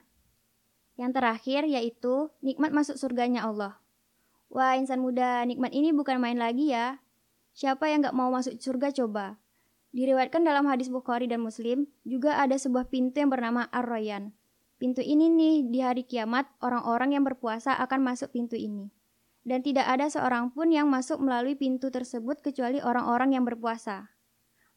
Yang 0.95 1.19
terakhir 1.19 1.62
yaitu 1.67 2.31
nikmat 2.39 2.71
masuk 2.71 2.95
surganya 2.95 3.43
Allah. 3.43 3.79
Wah 4.47 4.79
insan 4.79 5.03
muda, 5.03 5.43
nikmat 5.43 5.75
ini 5.75 5.91
bukan 5.91 6.23
main 6.23 6.39
lagi 6.39 6.71
ya. 6.71 7.03
Siapa 7.51 7.91
yang 7.91 8.07
gak 8.07 8.15
mau 8.15 8.31
masuk 8.31 8.55
surga 8.55 8.95
coba? 8.95 9.35
Diriwayatkan 9.89 10.45
dalam 10.45 10.69
hadis 10.69 10.93
Bukhari 10.93 11.25
dan 11.25 11.41
Muslim, 11.41 11.89
juga 12.06 12.38
ada 12.38 12.54
sebuah 12.54 12.93
pintu 12.93 13.25
yang 13.25 13.34
bernama 13.34 13.65
Ar-Rayyan. 13.73 14.30
Pintu 14.78 15.02
ini 15.02 15.28
nih, 15.28 15.65
di 15.65 15.80
hari 15.82 16.06
kiamat, 16.06 16.45
orang-orang 16.62 17.17
yang 17.17 17.25
berpuasa 17.25 17.73
akan 17.82 18.06
masuk 18.06 18.32
pintu 18.32 18.54
ini. 18.54 18.93
Dan 19.41 19.65
tidak 19.65 19.89
ada 19.89 20.06
seorang 20.08 20.54
pun 20.54 20.69
yang 20.69 20.88
masuk 20.88 21.17
melalui 21.17 21.58
pintu 21.58 21.89
tersebut 21.89 22.39
kecuali 22.39 22.78
orang-orang 22.80 23.34
yang 23.34 23.43
berpuasa. 23.43 24.13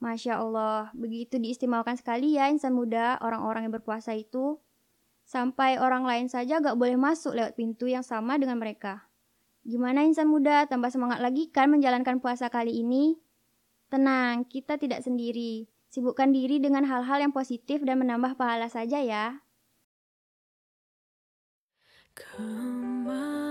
Masya 0.02 0.42
Allah, 0.42 0.90
begitu 0.96 1.38
diistimewakan 1.38 1.94
sekali 1.94 2.34
ya 2.34 2.50
insan 2.50 2.74
muda 2.74 3.20
orang-orang 3.22 3.70
yang 3.70 3.74
berpuasa 3.78 4.18
itu. 4.18 4.58
Sampai 5.22 5.78
orang 5.78 6.02
lain 6.02 6.26
saja 6.26 6.58
gak 6.58 6.74
boleh 6.74 6.98
masuk 6.98 7.38
lewat 7.38 7.54
pintu 7.54 7.86
yang 7.86 8.02
sama 8.02 8.34
dengan 8.40 8.58
mereka. 8.58 9.06
Gimana 9.62 10.02
insan 10.02 10.26
muda, 10.26 10.66
tambah 10.66 10.90
semangat 10.90 11.22
lagi 11.22 11.46
kan 11.54 11.70
menjalankan 11.70 12.18
puasa 12.18 12.50
kali 12.50 12.82
ini? 12.82 13.14
Tenang, 13.92 14.48
kita 14.48 14.80
tidak 14.80 15.04
sendiri. 15.04 15.68
Sibukkan 15.92 16.32
diri 16.32 16.56
dengan 16.56 16.88
hal-hal 16.88 17.28
yang 17.28 17.36
positif 17.36 17.84
dan 17.84 18.00
menambah 18.00 18.40
pahala 18.40 18.72
saja 18.72 19.04
ya. 19.04 19.44
Kemarin 22.16 23.41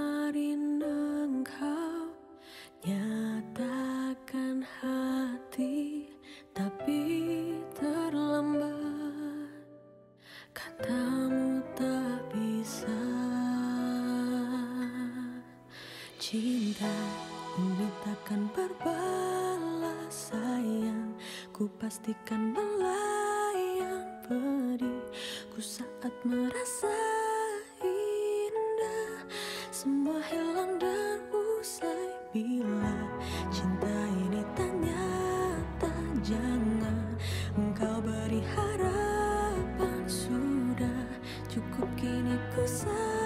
Ku 21.62 21.70
pastikan 21.78 22.58
melayang 22.58 24.10
pedih 24.26 25.06
Ku 25.54 25.62
saat 25.62 26.10
merasa 26.26 26.90
indah. 27.86 29.30
Semua 29.70 30.18
hilang 30.26 30.82
dan 30.82 31.22
usai 31.30 32.18
Bila 32.34 32.98
cinta 33.54 33.94
ini 34.26 34.42
tak 34.58 34.74
nyata 34.74 35.94
Jangan. 36.26 37.14
Engkau 37.54 38.10
beri 38.10 38.42
harapan 38.58 40.02
Sudah 40.10 41.14
cukup 41.46 41.86
kini 41.94 42.42
ku 42.58 42.66
sadari 42.66 43.21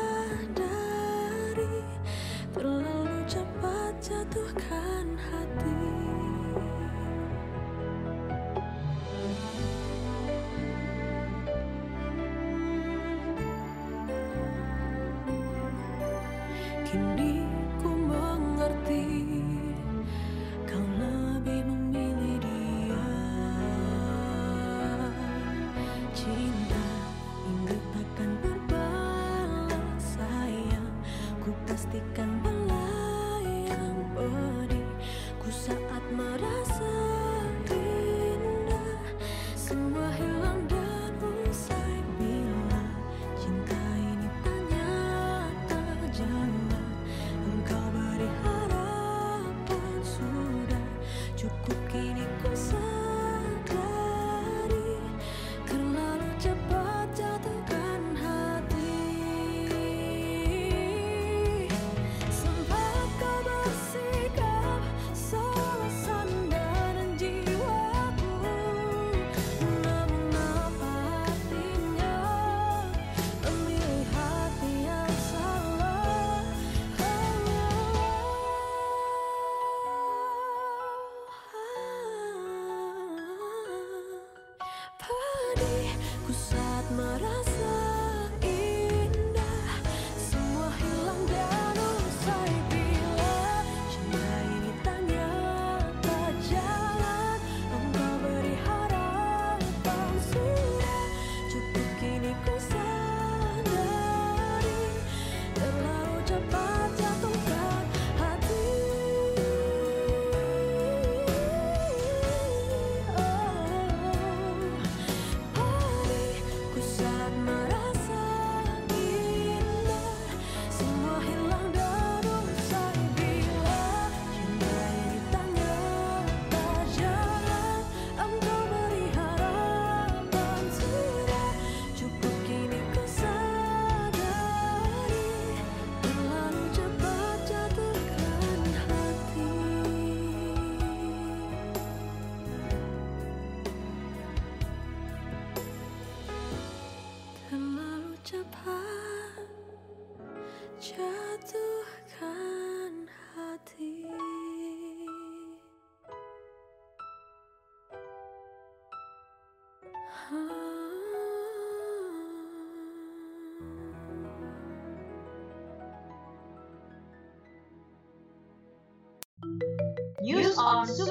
PT 170.85 171.01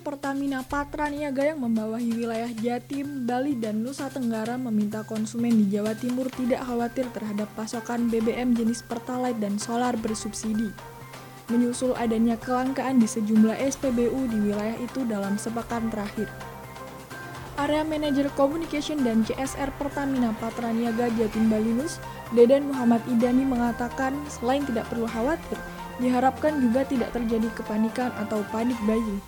Pertamina 0.00 0.64
Patra 0.64 1.12
Niaga 1.12 1.44
yang 1.44 1.60
membawahi 1.60 2.16
wilayah 2.16 2.48
Jatim, 2.56 3.28
Bali, 3.28 3.60
dan 3.60 3.84
Nusa 3.84 4.08
Tenggara 4.08 4.56
meminta 4.56 5.04
konsumen 5.04 5.60
di 5.60 5.76
Jawa 5.76 5.92
Timur 5.92 6.32
tidak 6.32 6.64
khawatir 6.64 7.04
terhadap 7.12 7.52
pasokan 7.52 8.08
BBM 8.08 8.56
jenis 8.56 8.80
Pertalite 8.80 9.44
dan 9.44 9.60
solar 9.60 9.92
bersubsidi. 10.00 10.91
Menyusul 11.50 11.96
adanya 11.98 12.38
kelangkaan 12.38 13.02
di 13.02 13.08
sejumlah 13.10 13.58
SPBU 13.58 14.30
di 14.30 14.38
wilayah 14.50 14.78
itu 14.78 15.02
dalam 15.08 15.34
sepekan 15.34 15.90
terakhir. 15.90 16.30
Area 17.60 17.84
Manager 17.84 18.32
Communication 18.32 19.04
dan 19.04 19.22
CSR 19.22 19.70
Pertamina 19.76 20.32
Patra 20.40 20.72
Niaga 20.72 21.12
Jatim 21.14 21.52
Bali 21.52 21.74
Nus, 21.76 22.00
Deden 22.32 22.72
Muhammad 22.72 23.04
Idani 23.12 23.44
mengatakan 23.44 24.16
selain 24.32 24.64
tidak 24.64 24.88
perlu 24.88 25.04
khawatir, 25.04 25.60
diharapkan 26.00 26.56
juga 26.58 26.88
tidak 26.88 27.12
terjadi 27.12 27.48
kepanikan 27.52 28.08
atau 28.16 28.40
panik 28.48 28.78
buying. 28.88 29.20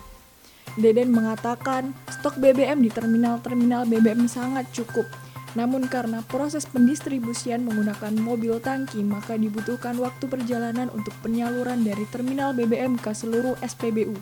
Deden 0.75 1.13
mengatakan 1.15 1.93
stok 2.11 2.41
BBM 2.41 2.83
di 2.83 2.91
terminal-terminal 2.91 3.85
BBM 3.87 4.27
sangat 4.27 4.67
cukup. 4.73 5.07
Namun 5.55 5.87
karena 5.87 6.19
proses 6.27 6.67
pendistribusian 6.67 7.63
menggunakan 7.63 8.15
mobil 8.19 8.59
tangki, 8.59 9.07
maka 9.07 9.39
dibutuhkan 9.39 9.95
waktu 10.03 10.27
perjalanan 10.27 10.91
untuk 10.91 11.15
penyaluran 11.23 11.87
dari 11.87 12.03
terminal 12.11 12.51
BBM 12.55 12.99
ke 12.99 13.15
seluruh 13.15 13.55
SPBU. 13.63 14.19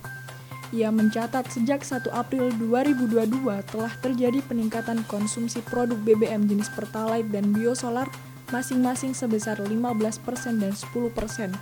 Ia 0.73 0.89
mencatat 0.89 1.53
sejak 1.53 1.85
1 1.85 2.09
April 2.13 2.49
2022 2.57 3.45
telah 3.45 3.93
terjadi 4.01 4.41
peningkatan 4.49 5.05
konsumsi 5.05 5.61
produk 5.69 6.01
BBM 6.01 6.49
jenis 6.49 6.73
Pertalite 6.73 7.29
dan 7.29 7.53
Biosolar 7.53 8.09
masing-masing 8.49 9.13
sebesar 9.13 9.61
15% 9.61 9.69
dan 10.61 10.73
10% 10.73 11.53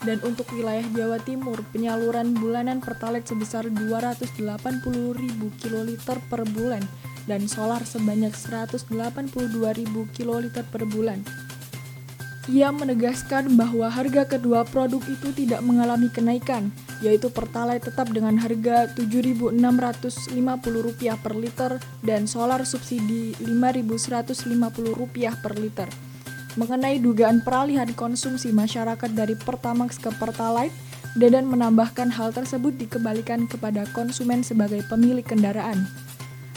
dan 0.00 0.16
untuk 0.24 0.48
wilayah 0.56 0.84
Jawa 0.96 1.20
Timur, 1.20 1.60
penyaluran 1.76 2.32
bulanan 2.32 2.80
Pertalite 2.80 3.28
sebesar 3.28 3.68
280.000 3.68 4.40
kiloliter 5.60 6.16
per 6.32 6.48
bulan 6.48 6.80
dan 7.24 7.48
solar 7.48 7.84
sebanyak 7.84 8.32
182.000 8.32 10.14
kiloliter 10.14 10.64
per 10.68 10.84
bulan. 10.86 11.24
Ia 12.50 12.74
menegaskan 12.74 13.54
bahwa 13.54 13.86
harga 13.86 14.26
kedua 14.26 14.66
produk 14.66 14.98
itu 15.06 15.30
tidak 15.36 15.62
mengalami 15.62 16.10
kenaikan, 16.10 16.72
yaitu 16.98 17.30
Pertalite 17.30 17.92
tetap 17.92 18.10
dengan 18.10 18.34
harga 18.40 18.90
Rp7.650 18.96 21.20
per 21.20 21.34
liter 21.36 21.78
dan 22.02 22.26
solar 22.26 22.66
subsidi 22.66 23.36
Rp5.150 23.38 25.38
per 25.38 25.54
liter. 25.60 25.88
Mengenai 26.58 26.98
dugaan 26.98 27.46
peralihan 27.46 27.86
konsumsi 27.94 28.50
masyarakat 28.50 29.14
dari 29.14 29.38
Pertamax 29.38 30.02
ke 30.02 30.10
Pertalite, 30.18 30.74
Dedan 31.18 31.50
menambahkan 31.50 32.06
hal 32.14 32.30
tersebut 32.30 32.78
dikembalikan 32.78 33.50
kepada 33.50 33.82
konsumen 33.90 34.46
sebagai 34.46 34.86
pemilik 34.86 35.26
kendaraan. 35.26 35.90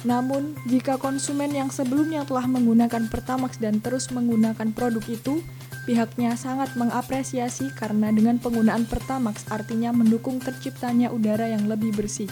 Namun, 0.04 0.60
jika 0.68 1.00
konsumen 1.00 1.56
yang 1.56 1.72
sebelumnya 1.72 2.28
telah 2.28 2.44
menggunakan 2.44 3.08
Pertamax 3.08 3.56
dan 3.56 3.80
terus 3.80 4.12
menggunakan 4.12 4.76
produk 4.76 5.04
itu, 5.08 5.40
pihaknya 5.88 6.36
sangat 6.36 6.76
mengapresiasi 6.76 7.72
karena 7.72 8.12
dengan 8.12 8.36
penggunaan 8.36 8.84
Pertamax 8.84 9.48
artinya 9.48 9.96
mendukung 9.96 10.44
terciptanya 10.44 11.08
udara 11.08 11.48
yang 11.48 11.72
lebih 11.72 11.96
bersih. 11.96 12.28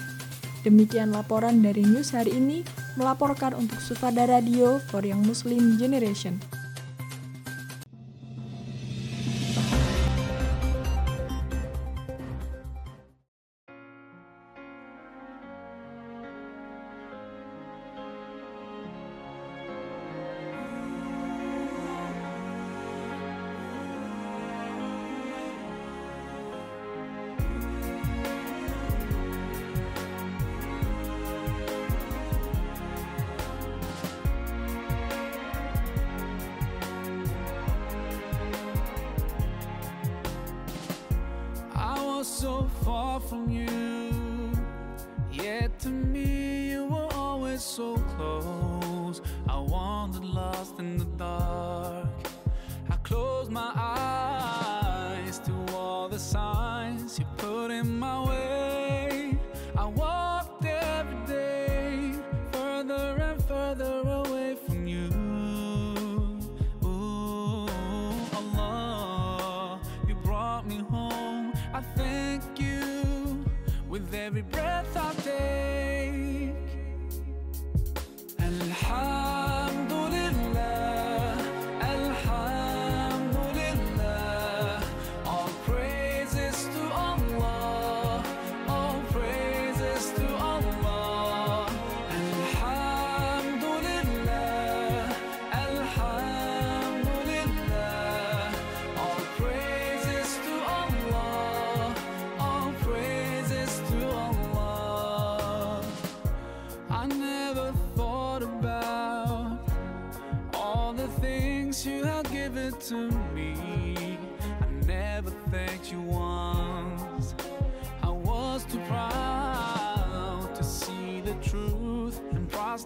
Demikian 0.61 1.09
laporan 1.09 1.63
dari 1.63 1.81
News 1.81 2.13
hari 2.13 2.37
ini, 2.37 2.61
melaporkan 2.99 3.57
untuk 3.57 3.81
Sufada 3.81 4.29
Radio 4.29 4.77
for 4.91 5.01
Young 5.01 5.25
Muslim 5.25 5.79
Generation. 5.79 6.60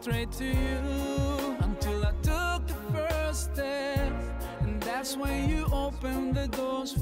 Prostrate 0.05 0.31
to 0.31 0.45
you 0.45 1.57
until 1.61 2.05
I 2.05 2.11
took 2.21 2.67
the 2.67 2.75
first 2.93 3.53
step. 3.53 4.13
And 4.61 4.79
that's 4.83 5.17
when 5.17 5.49
you 5.49 5.65
opened 5.71 6.35
the 6.35 6.47
doors 6.47 6.93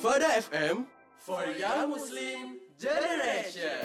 Sufada 0.00 0.32
FM 0.32 0.88
for 1.20 1.44
Young 1.60 1.92
Muslim 1.92 2.56
Generation. 2.80 3.84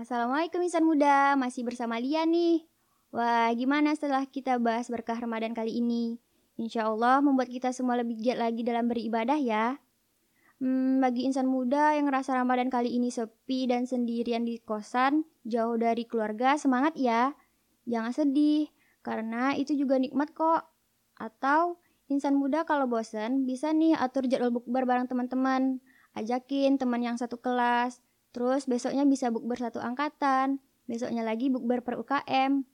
Assalamualaikum 0.00 0.64
insan 0.64 0.88
muda, 0.88 1.36
masih 1.36 1.68
bersama 1.68 2.00
Lia 2.00 2.24
nih. 2.24 2.64
Wah, 3.12 3.52
gimana 3.52 3.92
setelah 3.92 4.24
kita 4.24 4.56
bahas 4.56 4.88
berkah 4.88 5.20
Ramadan 5.20 5.52
kali 5.52 5.84
ini? 5.84 6.16
Insya 6.56 6.88
Allah 6.88 7.20
membuat 7.20 7.52
kita 7.52 7.76
semua 7.76 8.00
lebih 8.00 8.24
giat 8.24 8.40
lagi 8.40 8.64
dalam 8.64 8.88
beribadah 8.88 9.36
ya. 9.36 9.76
Hmm, 10.64 10.96
bagi 11.04 11.28
insan 11.28 11.44
muda 11.44 11.92
yang 11.92 12.08
ngerasa 12.08 12.40
Ramadan 12.40 12.72
kali 12.72 12.88
ini 12.88 13.12
sepi 13.12 13.68
dan 13.68 13.84
sendirian 13.84 14.48
di 14.48 14.64
kosan, 14.64 15.28
jauh 15.44 15.76
dari 15.76 16.08
keluarga, 16.08 16.56
semangat 16.56 16.96
ya. 16.96 17.36
Jangan 17.84 18.16
sedih, 18.16 18.72
karena 19.04 19.52
itu 19.54 19.76
juga 19.76 20.00
nikmat 20.00 20.32
kok. 20.32 20.64
Atau 21.20 21.78
insan 22.08 22.34
muda 22.40 22.64
kalau 22.64 22.88
bosen, 22.88 23.44
bisa 23.44 23.70
nih 23.70 23.94
atur 23.94 24.24
jadwal 24.26 24.50
bukber 24.50 24.88
bareng 24.88 25.06
teman-teman. 25.06 25.78
Ajakin 26.16 26.80
teman 26.80 27.04
yang 27.04 27.20
satu 27.20 27.38
kelas, 27.38 28.00
terus 28.32 28.64
besoknya 28.64 29.04
bisa 29.04 29.28
bukber 29.28 29.60
satu 29.60 29.78
angkatan, 29.78 30.58
besoknya 30.88 31.20
lagi 31.22 31.52
bukber 31.52 31.84
per 31.84 32.00
UKM. 32.00 32.64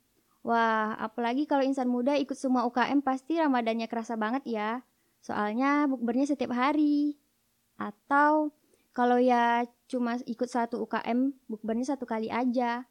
Wah, 0.40 0.96
apalagi 0.96 1.44
kalau 1.44 1.60
insan 1.60 1.90
muda 1.92 2.16
ikut 2.16 2.36
semua 2.38 2.64
UKM 2.64 3.04
pasti 3.04 3.36
Ramadannya 3.36 3.84
kerasa 3.90 4.16
banget 4.16 4.46
ya. 4.48 4.80
Soalnya 5.20 5.84
bukbernya 5.84 6.24
setiap 6.24 6.56
hari. 6.56 7.20
Atau 7.76 8.56
kalau 8.96 9.20
ya 9.20 9.68
cuma 9.84 10.16
ikut 10.24 10.48
satu 10.48 10.80
UKM, 10.88 11.32
bukbernya 11.44 11.92
satu 11.92 12.08
kali 12.08 12.32
aja. 12.32 12.88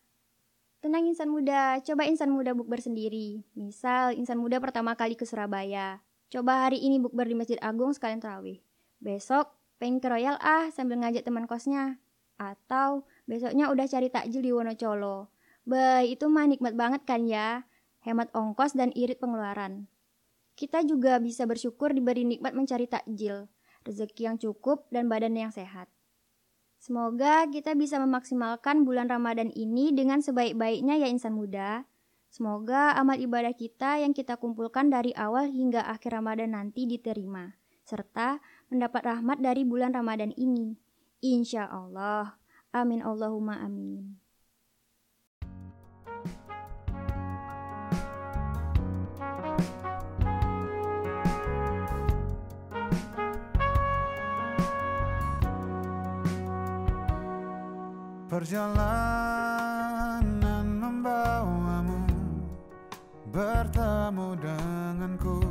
Tenang 0.80 1.12
insan 1.12 1.28
muda, 1.28 1.76
coba 1.84 2.08
insan 2.08 2.32
muda 2.32 2.56
bukber 2.56 2.80
sendiri. 2.80 3.44
Misal 3.52 4.16
insan 4.16 4.40
muda 4.40 4.64
pertama 4.64 4.96
kali 4.96 5.20
ke 5.20 5.28
Surabaya. 5.28 6.00
Coba 6.32 6.64
hari 6.64 6.80
ini 6.80 7.04
bukber 7.04 7.28
di 7.28 7.36
Masjid 7.36 7.60
Agung 7.60 7.92
sekalian 7.92 8.24
terawih. 8.24 8.64
Besok 9.04 9.52
pengen 9.76 10.00
ke 10.00 10.08
Royal 10.08 10.40
ah 10.40 10.72
sambil 10.72 11.04
ngajak 11.04 11.28
teman 11.28 11.52
kosnya. 11.52 12.00
Atau 12.40 13.04
besoknya 13.28 13.68
udah 13.68 13.92
cari 13.92 14.08
takjil 14.08 14.40
di 14.40 14.56
Wonocolo. 14.56 15.28
Bah, 15.68 16.00
itu 16.00 16.32
mah 16.32 16.48
nikmat 16.48 16.80
banget 16.80 17.04
kan 17.04 17.28
ya? 17.28 17.68
Hemat 18.00 18.32
ongkos 18.32 18.72
dan 18.72 18.96
irit 18.96 19.20
pengeluaran. 19.20 19.92
Kita 20.56 20.88
juga 20.88 21.20
bisa 21.20 21.44
bersyukur 21.44 21.92
diberi 21.92 22.24
nikmat 22.24 22.56
mencari 22.56 22.88
takjil, 22.88 23.52
rezeki 23.84 24.32
yang 24.32 24.38
cukup 24.40 24.88
dan 24.96 25.12
badan 25.12 25.36
yang 25.36 25.52
sehat. 25.52 25.92
Semoga 26.80 27.44
kita 27.52 27.76
bisa 27.76 28.00
memaksimalkan 28.00 28.88
bulan 28.88 29.12
Ramadan 29.12 29.52
ini 29.52 29.92
dengan 29.92 30.24
sebaik-baiknya 30.24 30.96
ya 30.96 31.12
insan 31.12 31.36
muda. 31.36 31.84
Semoga 32.32 32.96
amal 32.96 33.20
ibadah 33.20 33.52
kita 33.52 34.00
yang 34.00 34.16
kita 34.16 34.40
kumpulkan 34.40 34.88
dari 34.88 35.12
awal 35.12 35.52
hingga 35.52 35.84
akhir 35.84 36.16
Ramadan 36.16 36.56
nanti 36.56 36.88
diterima, 36.88 37.52
serta 37.84 38.40
mendapat 38.72 39.02
rahmat 39.12 39.44
dari 39.44 39.68
bulan 39.68 39.92
Ramadan 39.92 40.32
ini. 40.40 40.80
Insya 41.20 41.68
Allah. 41.68 42.40
Amin 42.72 43.04
Allahumma 43.04 43.60
amin. 43.60 44.29
Perjalanan 58.30 60.22
membawamu 60.62 62.06
Bertemu 63.34 64.38
denganku 64.38 65.42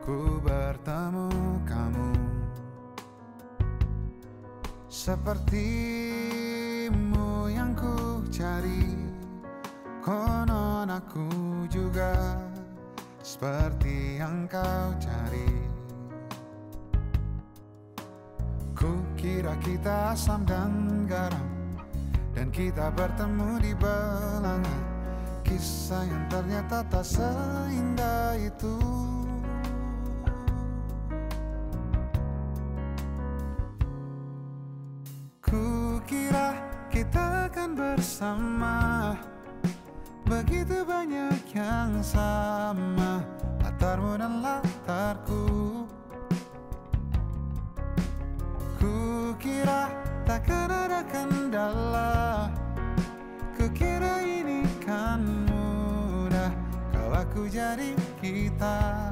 Ku 0.00 0.40
bertemu 0.40 1.28
kamu. 1.68 2.16
Sepertimu 4.88 5.52
yang 7.52 7.76
ku 7.76 8.24
cari 8.32 8.96
Konon 10.00 10.88
aku 10.88 11.28
juga 11.68 12.40
Seperti 13.20 14.16
yang 14.16 14.48
kau 14.48 14.96
cari. 14.96 15.52
Ku 18.72 19.04
kira 19.20 19.52
kita 19.60 20.16
asam 20.16 20.48
dan 20.48 21.04
garam 21.04 21.47
kita 22.58 22.90
bertemu 22.90 23.62
di 23.62 23.70
belanga. 23.78 24.78
Kisah 25.46 26.02
yang 26.02 26.26
ternyata 26.26 26.82
tak 26.90 27.06
seindah 27.06 28.34
itu. 28.34 28.74
Ku 35.38 36.02
kira 36.02 36.58
kita 36.90 37.46
akan 37.46 37.78
bersama. 37.78 39.14
Begitu 40.26 40.82
banyak 40.82 41.38
yang 41.54 42.02
sama. 42.02 43.22
Latarmu 43.62 44.18
dan 44.18 44.42
latarku. 44.42 45.46
Ku 48.82 49.30
kira 49.38 49.86
takkan 50.26 50.68
ada 50.68 51.00
kendala 51.06 52.47
Kukira 53.98 54.22
ini 54.22 54.62
kan 54.86 55.18
mudah 55.50 56.54
Kau 56.94 57.10
aku 57.18 57.50
jadi 57.50 57.98
kita. 58.22 59.10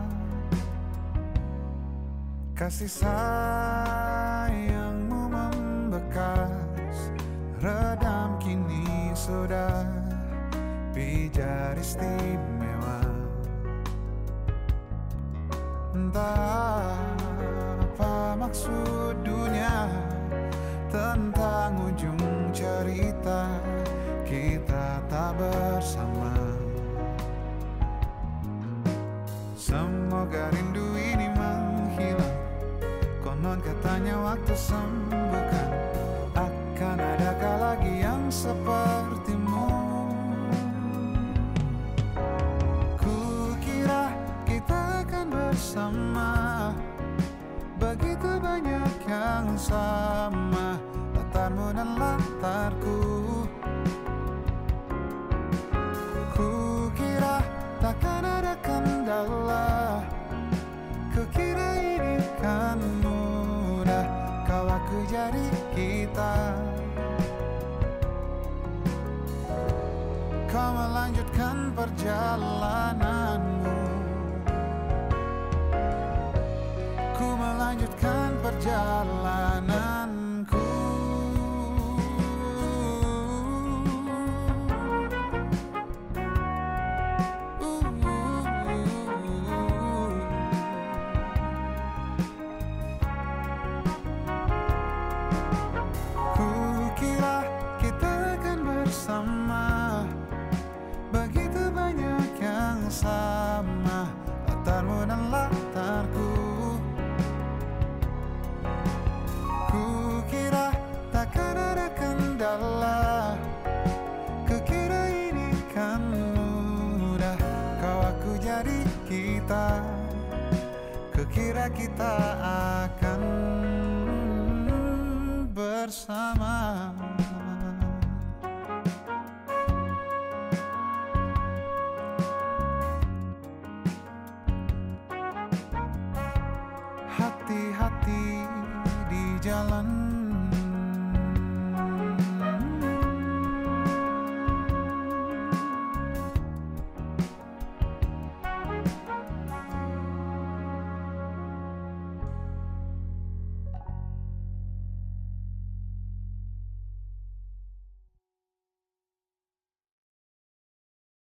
Kasih 2.54 3.02
sayangmu 3.02 5.26
membekas 5.26 7.10
Redam 7.58 8.38
kini 8.38 9.10
sudah. 9.10 9.90
Pijar 10.94 11.74
istimewa. 11.82 13.02
Entah 15.98 16.94
apa 17.82 18.38
maksud 18.38 19.05
Semoga 30.36 30.52
rindu 30.52 30.86
ini 31.00 31.32
menghilang. 31.32 32.36
Konon 33.24 33.56
katanya 33.56 34.20
waktu 34.20 34.52
sembuhkan. 34.52 35.68
Akan 36.36 37.00
adakah 37.00 37.56
lagi 37.56 38.04
yang 38.04 38.28
sepertimu? 38.28 39.64
Ku 43.00 43.16
kira 43.64 44.12
kita 44.44 45.08
akan 45.08 45.26
bersama. 45.32 46.32
Begitu 47.80 48.36
banyak 48.36 48.92
yang 49.08 49.56
sama. 49.56 50.76
Latarmu 51.16 51.72
dan 51.72 51.96
latarku 51.96 53.15
jadi 65.26 65.46
kita. 65.74 66.34
Kau 70.46 70.70
melanjutkan 70.70 71.74
perjalananmu. 71.74 73.78
Ku 77.18 77.28
melanjutkan 77.34 78.30
perjalananku 78.38 79.95